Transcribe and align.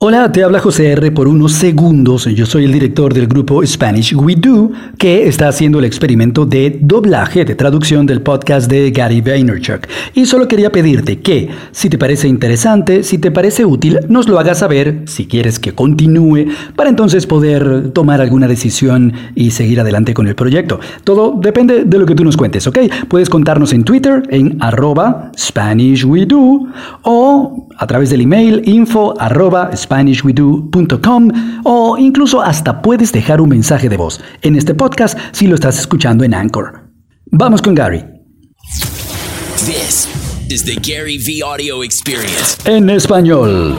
Hola, 0.00 0.30
te 0.30 0.44
habla 0.44 0.60
José 0.60 0.92
R. 0.92 1.10
por 1.10 1.26
unos 1.26 1.50
segundos. 1.54 2.26
Yo 2.26 2.46
soy 2.46 2.66
el 2.66 2.72
director 2.72 3.12
del 3.12 3.26
grupo 3.26 3.66
Spanish 3.66 4.14
We 4.14 4.36
Do, 4.36 4.70
que 4.96 5.26
está 5.26 5.48
haciendo 5.48 5.80
el 5.80 5.86
experimento 5.86 6.46
de 6.46 6.78
doblaje, 6.80 7.44
de 7.44 7.56
traducción 7.56 8.06
del 8.06 8.22
podcast 8.22 8.70
de 8.70 8.92
Gary 8.92 9.20
Vaynerchuk. 9.20 9.88
Y 10.14 10.26
solo 10.26 10.46
quería 10.46 10.70
pedirte 10.70 11.18
que, 11.18 11.48
si 11.72 11.90
te 11.90 11.98
parece 11.98 12.28
interesante, 12.28 13.02
si 13.02 13.18
te 13.18 13.32
parece 13.32 13.64
útil, 13.64 13.98
nos 14.08 14.28
lo 14.28 14.38
hagas 14.38 14.60
saber, 14.60 15.02
si 15.06 15.26
quieres 15.26 15.58
que 15.58 15.72
continúe, 15.72 16.46
para 16.76 16.90
entonces 16.90 17.26
poder 17.26 17.90
tomar 17.90 18.20
alguna 18.20 18.46
decisión 18.46 19.12
y 19.34 19.50
seguir 19.50 19.80
adelante 19.80 20.14
con 20.14 20.28
el 20.28 20.36
proyecto. 20.36 20.78
Todo 21.02 21.40
depende 21.42 21.84
de 21.84 21.98
lo 21.98 22.06
que 22.06 22.14
tú 22.14 22.22
nos 22.22 22.36
cuentes, 22.36 22.68
¿ok? 22.68 22.78
Puedes 23.08 23.28
contarnos 23.28 23.72
en 23.72 23.82
Twitter, 23.82 24.22
en 24.30 24.58
arroba 24.60 25.32
Spanish 25.36 26.04
We 26.04 26.24
Do, 26.24 26.68
o 27.02 27.66
a 27.76 27.86
través 27.88 28.10
del 28.10 28.20
email 28.20 28.62
info 28.64 29.14
arroba 29.18 29.70
SpanishWeDo.com 29.88 31.62
o 31.64 31.96
incluso 31.98 32.42
hasta 32.42 32.82
puedes 32.82 33.10
dejar 33.10 33.40
un 33.40 33.48
mensaje 33.48 33.88
de 33.88 33.96
voz 33.96 34.20
en 34.42 34.56
este 34.56 34.74
podcast 34.74 35.18
si 35.32 35.46
lo 35.46 35.54
estás 35.54 35.78
escuchando 35.78 36.24
en 36.24 36.34
Anchor. 36.34 36.90
Vamos 37.30 37.62
con 37.62 37.74
Gary. 37.74 38.04
This 39.66 40.08
is 40.50 40.64
the 40.64 40.76
Gary 40.76 41.18
V 41.18 41.42
Audio 41.42 41.82
Experience. 41.82 42.56
En 42.64 42.90
español. 42.90 43.76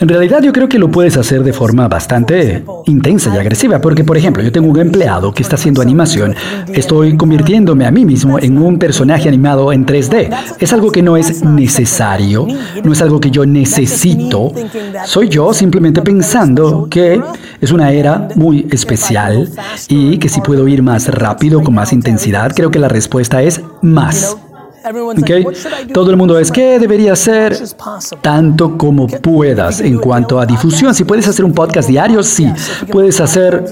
En 0.00 0.08
realidad 0.08 0.42
yo 0.42 0.52
creo 0.52 0.68
que 0.68 0.78
lo 0.78 0.90
puedes 0.90 1.16
hacer 1.16 1.42
de 1.42 1.52
forma 1.52 1.88
bastante 1.88 2.64
intensa 2.86 3.34
y 3.34 3.38
agresiva, 3.38 3.80
porque 3.80 4.04
por 4.04 4.16
ejemplo 4.16 4.42
yo 4.42 4.52
tengo 4.52 4.68
un 4.68 4.78
empleado 4.78 5.32
que 5.32 5.42
está 5.42 5.56
haciendo 5.56 5.82
animación, 5.82 6.34
estoy 6.72 7.16
convirtiéndome 7.16 7.86
a 7.86 7.90
mí 7.90 8.04
mismo 8.04 8.38
en 8.38 8.58
un 8.58 8.78
personaje 8.78 9.28
animado 9.28 9.72
en 9.72 9.86
3D. 9.86 10.28
Es 10.58 10.72
algo 10.72 10.90
que 10.90 11.02
no 11.02 11.16
es 11.16 11.44
necesario, 11.44 12.46
no 12.82 12.92
es 12.92 13.02
algo 13.02 13.20
que 13.20 13.30
yo 13.30 13.46
necesito, 13.46 14.52
soy 15.04 15.28
yo 15.28 15.52
simplemente 15.54 16.02
pensando 16.02 16.86
que 16.90 17.20
es 17.60 17.72
una 17.72 17.90
era 17.92 18.28
muy 18.34 18.66
especial 18.70 19.48
y 19.88 20.18
que 20.18 20.28
si 20.28 20.40
puedo 20.40 20.66
ir 20.68 20.82
más 20.82 21.08
rápido, 21.08 21.62
con 21.62 21.74
más 21.74 21.92
intensidad, 21.92 22.52
creo 22.54 22.70
que 22.70 22.78
la 22.78 22.88
respuesta 22.88 23.42
es 23.42 23.60
más. 23.82 24.36
Okay. 24.86 25.46
Todo 25.94 26.10
el 26.10 26.16
mundo 26.18 26.38
es 26.38 26.52
que 26.52 26.78
debería 26.78 27.16
ser 27.16 27.56
tanto 28.20 28.76
como 28.76 29.06
puedas 29.06 29.80
en 29.80 29.98
cuanto 29.98 30.38
a 30.38 30.44
difusión. 30.44 30.94
Si 30.94 31.04
puedes 31.04 31.26
hacer 31.26 31.44
un 31.44 31.52
podcast 31.52 31.88
diario, 31.88 32.22
sí. 32.22 32.52
Puedes 32.92 33.18
hacer 33.20 33.64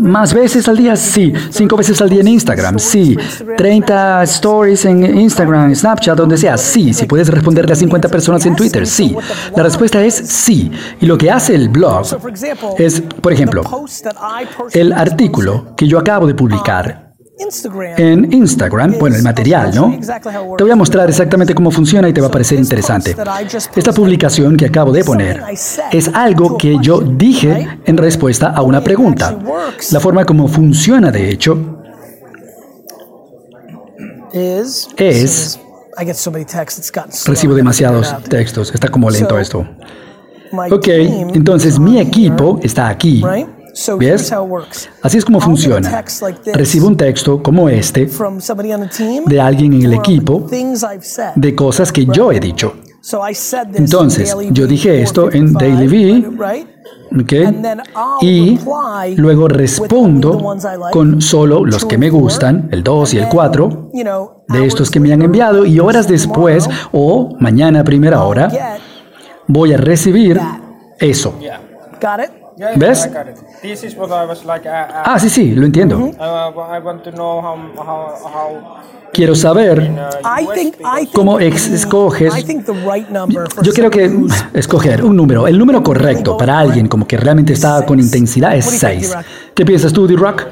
más 0.00 0.32
veces 0.32 0.68
al 0.68 0.76
día, 0.76 0.94
sí. 0.94 1.32
Cinco 1.50 1.76
veces 1.76 2.00
al 2.00 2.08
día 2.08 2.20
en 2.20 2.28
Instagram, 2.28 2.78
sí. 2.78 3.16
30 3.56 4.22
stories 4.24 4.84
en 4.84 5.18
Instagram, 5.18 5.74
Snapchat, 5.74 6.16
donde 6.16 6.36
sea, 6.36 6.56
sí. 6.56 6.94
Si 6.94 7.06
puedes 7.06 7.28
responderle 7.28 7.72
a 7.72 7.76
50 7.76 8.08
personas 8.08 8.46
en 8.46 8.54
Twitter, 8.54 8.86
sí. 8.86 9.16
La 9.56 9.64
respuesta 9.64 10.04
es 10.04 10.14
sí. 10.14 10.70
Y 11.00 11.06
lo 11.06 11.18
que 11.18 11.32
hace 11.32 11.56
el 11.56 11.68
blog 11.68 12.06
es, 12.78 13.00
por 13.00 13.32
ejemplo, 13.32 13.62
el 14.72 14.92
artículo 14.92 15.74
que 15.76 15.88
yo 15.88 15.98
acabo 15.98 16.28
de 16.28 16.34
publicar 16.34 17.03
en 17.96 18.32
Instagram, 18.32 18.96
bueno, 18.98 19.16
el 19.16 19.22
material, 19.22 19.74
¿no? 19.74 19.98
Te 20.56 20.62
voy 20.62 20.70
a 20.70 20.76
mostrar 20.76 21.08
exactamente 21.08 21.54
cómo 21.54 21.70
funciona 21.70 22.08
y 22.08 22.12
te 22.12 22.20
va 22.20 22.28
a 22.28 22.30
parecer 22.30 22.58
interesante. 22.58 23.16
Esta 23.74 23.92
publicación 23.92 24.56
que 24.56 24.66
acabo 24.66 24.92
de 24.92 25.02
poner 25.04 25.42
es 25.90 26.08
algo 26.14 26.56
que 26.56 26.78
yo 26.80 27.00
dije 27.00 27.80
en 27.84 27.96
respuesta 27.96 28.50
a 28.50 28.62
una 28.62 28.82
pregunta. 28.82 29.36
La 29.90 30.00
forma 30.00 30.24
como 30.24 30.46
funciona, 30.48 31.10
de 31.10 31.30
hecho, 31.30 31.80
es... 34.32 35.58
Recibo 37.26 37.54
demasiados 37.54 38.14
textos, 38.28 38.72
está 38.74 38.88
como 38.88 39.10
lento 39.10 39.38
esto. 39.38 39.66
Ok, 40.70 40.88
entonces 40.88 41.78
mi 41.78 41.98
equipo 41.98 42.60
está 42.62 42.88
aquí. 42.88 43.22
¿Ves? 43.98 44.32
Así 45.02 45.18
es 45.18 45.24
como 45.24 45.40
funciona. 45.40 46.04
Recibo 46.52 46.88
un 46.88 46.96
texto 46.96 47.42
como 47.42 47.68
este 47.68 48.08
de 49.26 49.40
alguien 49.40 49.72
en 49.74 49.82
el 49.82 49.94
equipo 49.94 50.46
de 51.34 51.54
cosas 51.54 51.92
que 51.92 52.06
yo 52.06 52.32
he 52.32 52.40
dicho. 52.40 52.74
Entonces, 53.74 54.34
yo 54.50 54.66
dije 54.66 55.02
esto 55.02 55.30
en 55.30 55.52
Daily 55.52 56.24
Okay. 57.22 57.46
Y 58.22 58.58
luego 59.16 59.46
respondo 59.46 60.56
con 60.90 61.22
solo 61.22 61.64
los 61.64 61.84
que 61.84 61.96
me 61.96 62.10
gustan, 62.10 62.68
el 62.72 62.82
2 62.82 63.14
y 63.14 63.18
el 63.18 63.28
4, 63.28 63.90
de 64.48 64.66
estos 64.66 64.90
que 64.90 64.98
me 64.98 65.12
han 65.12 65.22
enviado, 65.22 65.64
y 65.64 65.78
horas 65.78 66.08
después 66.08 66.68
o 66.92 67.36
mañana 67.38 67.80
a 67.80 67.84
primera 67.84 68.24
hora 68.24 68.50
voy 69.46 69.72
a 69.72 69.76
recibir 69.76 70.40
eso. 70.98 71.34
¿Ves? 72.76 73.10
Ah, 75.04 75.18
sí, 75.18 75.28
sí, 75.28 75.54
lo 75.54 75.66
entiendo. 75.66 75.98
Uh, 75.98 76.12
Quiero 79.12 79.34
saber 79.34 79.92
cómo 81.12 81.38
escoges. 81.38 82.34
Yo 83.62 83.72
creo 83.72 83.90
que 83.90 84.10
escoger 84.52 85.04
un 85.04 85.16
número, 85.16 85.46
el 85.46 85.58
número 85.58 85.82
correcto 85.82 86.36
para 86.36 86.58
alguien 86.58 86.88
como 86.88 87.06
que 87.06 87.16
realmente 87.16 87.52
está 87.52 87.84
con 87.86 88.00
intensidad 88.00 88.56
es 88.56 88.66
6. 88.66 89.14
¿Qué 89.54 89.64
piensas 89.64 89.92
tú, 89.92 90.06
D-Rock? 90.06 90.46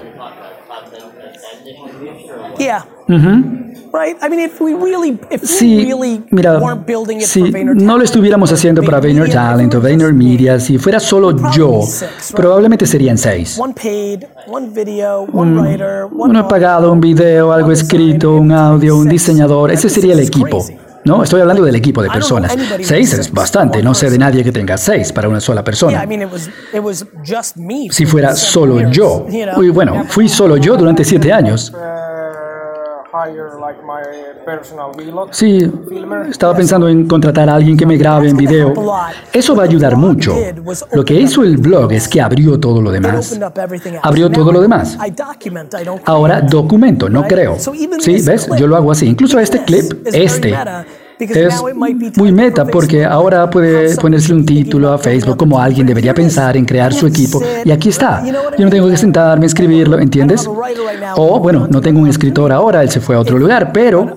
Yeah. 2.58 2.86
Sí, 5.42 5.90
mira, 6.30 6.58
si 7.20 7.42
no 7.42 7.98
lo 7.98 8.04
estuviéramos 8.04 8.50
haciendo 8.50 8.82
para 8.82 9.00
Vayner 9.00 9.30
Talent 9.30 9.74
o 9.74 9.80
Vayner 9.82 10.14
Media, 10.14 10.58
si 10.58 10.78
fuera 10.78 10.98
solo 10.98 11.36
yo, 11.52 11.80
probablemente 12.34 12.86
serían 12.86 13.18
seis. 13.18 13.56
uno 16.10 16.48
pagado, 16.48 16.90
un 16.92 17.00
video, 17.00 17.52
algo 17.52 17.70
escrito, 17.70 18.36
un 18.36 18.50
audio, 18.52 18.96
un 18.96 19.08
diseñador, 19.08 19.70
ese 19.72 19.88
sería 19.90 20.14
el 20.14 20.20
equipo. 20.20 20.64
No, 21.04 21.24
estoy 21.24 21.40
hablando 21.40 21.64
del 21.64 21.74
equipo 21.74 22.00
de 22.00 22.08
personas. 22.08 22.56
Seis 22.80 23.12
es 23.12 23.32
bastante. 23.32 23.82
No 23.82 23.92
sé 23.92 24.08
de 24.08 24.18
nadie 24.18 24.44
que 24.44 24.52
tenga 24.52 24.78
seis 24.78 25.12
para 25.12 25.28
una 25.28 25.40
sola 25.40 25.64
persona. 25.64 26.06
Si 27.90 28.06
fuera 28.06 28.34
solo 28.36 28.88
yo. 28.88 29.26
Y 29.60 29.68
bueno, 29.70 30.04
fui 30.08 30.28
solo 30.28 30.56
yo 30.56 30.76
durante 30.76 31.04
siete 31.04 31.32
años. 31.32 31.72
Sí, 35.32 35.70
estaba 36.30 36.56
pensando 36.56 36.88
en 36.88 37.06
contratar 37.06 37.48
a 37.48 37.56
alguien 37.56 37.76
que 37.76 37.84
me 37.84 37.96
grabe 37.96 38.28
en 38.30 38.36
video. 38.36 38.72
Eso 39.32 39.54
va 39.54 39.64
a 39.64 39.66
ayudar 39.66 39.96
mucho. 39.96 40.34
Lo 40.92 41.04
que 41.04 41.14
hizo 41.14 41.42
el 41.42 41.58
blog 41.58 41.92
es 41.92 42.08
que 42.08 42.20
abrió 42.20 42.58
todo 42.58 42.80
lo 42.80 42.90
demás. 42.90 43.38
Abrió 44.02 44.30
todo 44.30 44.52
lo 44.52 44.60
demás. 44.60 44.96
Ahora 46.04 46.40
documento, 46.40 47.08
no 47.08 47.24
creo. 47.24 47.56
Sí, 47.58 48.22
¿ves? 48.24 48.48
Yo 48.58 48.66
lo 48.66 48.76
hago 48.76 48.90
así. 48.90 49.06
Incluso 49.06 49.38
este 49.38 49.62
clip, 49.64 49.92
este, 50.06 50.54
es 51.24 51.62
muy 52.16 52.32
meta 52.32 52.64
porque 52.64 53.04
ahora 53.04 53.48
puede 53.50 53.96
ponerse 53.96 54.32
un 54.32 54.44
título 54.44 54.92
a 54.92 54.98
Facebook 54.98 55.36
como 55.36 55.58
alguien 55.58 55.86
debería 55.86 56.14
pensar 56.14 56.56
en 56.56 56.64
crear 56.64 56.92
su 56.92 57.06
equipo. 57.06 57.42
Y 57.64 57.70
aquí 57.70 57.88
está. 57.88 58.24
Yo 58.24 58.64
no 58.64 58.70
tengo 58.70 58.88
que 58.88 58.96
sentarme 58.96 59.44
a 59.44 59.48
escribirlo, 59.48 59.98
¿entiendes? 59.98 60.48
O 61.16 61.40
bueno, 61.40 61.66
no 61.70 61.80
tengo 61.80 62.00
un 62.00 62.08
escritor 62.08 62.52
ahora, 62.52 62.82
él 62.82 62.90
se 62.90 63.00
fue 63.00 63.16
a 63.16 63.20
otro 63.20 63.38
lugar, 63.38 63.72
pero 63.72 64.14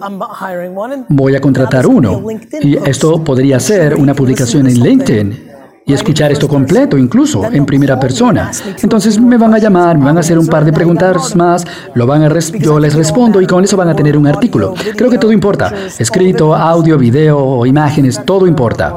voy 1.09 1.35
a 1.35 1.41
contratar 1.41 1.87
uno. 1.87 2.23
Y 2.61 2.77
esto 2.87 3.23
podría 3.23 3.59
ser 3.59 3.95
una 3.95 4.13
publicación 4.13 4.67
en 4.67 4.79
LinkedIn 4.79 5.54
y 5.87 5.93
escuchar 5.93 6.31
esto 6.31 6.47
completo, 6.47 6.97
incluso 6.97 7.45
en 7.45 7.65
primera 7.65 7.99
persona. 7.99 8.51
Entonces 8.81 9.19
me 9.19 9.37
van 9.37 9.53
a 9.53 9.59
llamar, 9.59 9.97
me 9.97 10.05
van 10.05 10.17
a 10.17 10.21
hacer 10.21 10.39
un 10.39 10.47
par 10.47 10.65
de 10.65 10.73
preguntas 10.73 11.35
más, 11.35 11.65
lo 11.93 12.07
van 12.07 12.23
a 12.23 12.39
yo 12.59 12.79
les 12.79 12.95
respondo 12.95 13.39
y 13.39 13.45
con 13.45 13.63
eso 13.63 13.77
van 13.77 13.89
a 13.89 13.95
tener 13.95 14.17
un 14.17 14.25
artículo. 14.25 14.73
Creo 14.95 15.09
que 15.09 15.17
todo 15.17 15.31
importa. 15.31 15.71
Escrito, 15.99 16.55
audio, 16.55 16.97
video, 16.97 17.65
imágenes, 17.65 18.19
todo 18.25 18.47
importa. 18.47 18.93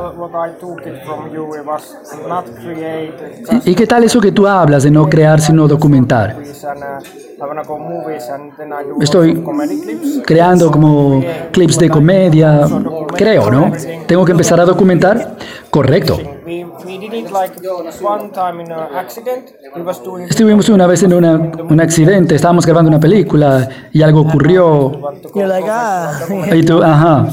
¿Y 3.64 3.74
qué 3.74 3.86
tal 3.86 4.04
eso 4.04 4.20
que 4.20 4.32
tú 4.32 4.46
hablas 4.46 4.82
de 4.82 4.90
no 4.90 5.08
crear 5.08 5.40
sino 5.40 5.68
documentar? 5.68 6.36
Estoy 9.00 9.44
creando 10.24 10.70
como 10.70 11.22
clips 11.52 11.78
de 11.78 11.88
comedia, 11.90 12.66
creo, 13.14 13.50
¿no? 13.50 13.72
¿Tengo 14.06 14.24
que 14.24 14.32
empezar 14.32 14.58
a 14.60 14.64
documentar? 14.64 15.36
Correcto. 15.70 16.37
Estuvimos 20.28 20.68
una 20.68 20.86
vez 20.86 21.02
en 21.02 21.12
una, 21.14 21.34
un 21.34 21.80
accidente, 21.80 22.34
estábamos 22.34 22.64
grabando 22.66 22.88
una 22.88 23.00
película 23.00 23.68
y 23.92 24.02
algo 24.02 24.20
ocurrió. 24.22 24.92
"Ah." 25.68 26.12
Y 26.54 26.62
tú, 26.62 26.82
ajá. 26.82 27.28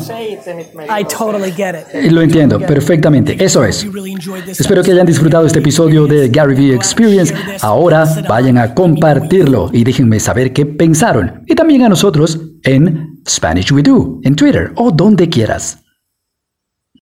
I 0.99 1.03
totally 1.05 1.51
get 1.51 1.75
it. 1.75 2.03
Y 2.05 2.09
Lo 2.09 2.21
entiendo 2.21 2.59
perfectamente, 2.59 3.35
eso 3.43 3.63
es. 3.63 3.85
Espero 4.47 4.83
que 4.83 4.91
hayan 4.91 5.05
disfrutado 5.05 5.45
este 5.45 5.59
episodio 5.59 6.07
de 6.07 6.29
Gary 6.29 6.55
Vee 6.55 6.73
Experience. 6.75 7.33
Ahora 7.61 8.05
vayan 8.27 8.57
a 8.57 8.73
compartirlo 8.73 9.69
y 9.71 9.83
déjenme 9.83 10.19
saber 10.19 10.53
qué 10.53 10.65
pensaron. 10.65 11.43
Y 11.45 11.55
también 11.55 11.83
a 11.83 11.89
nosotros 11.89 12.39
en 12.63 13.21
Spanish 13.27 13.71
We 13.71 13.83
Do, 13.83 14.19
en 14.23 14.35
Twitter 14.35 14.71
o 14.75 14.91
donde 14.91 15.29
quieras. 15.29 15.84